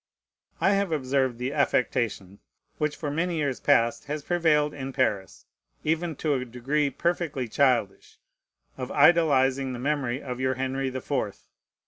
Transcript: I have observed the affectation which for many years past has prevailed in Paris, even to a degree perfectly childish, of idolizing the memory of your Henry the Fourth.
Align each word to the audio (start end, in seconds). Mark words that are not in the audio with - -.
I 0.59 0.71
have 0.71 0.91
observed 0.91 1.37
the 1.37 1.53
affectation 1.53 2.39
which 2.79 2.95
for 2.95 3.11
many 3.11 3.35
years 3.35 3.59
past 3.59 4.05
has 4.05 4.23
prevailed 4.23 4.73
in 4.73 4.93
Paris, 4.93 5.45
even 5.83 6.15
to 6.15 6.33
a 6.33 6.43
degree 6.43 6.89
perfectly 6.89 7.47
childish, 7.47 8.17
of 8.79 8.89
idolizing 8.89 9.73
the 9.73 9.77
memory 9.77 10.19
of 10.19 10.39
your 10.39 10.55
Henry 10.55 10.89
the 10.89 11.01
Fourth. 11.01 11.49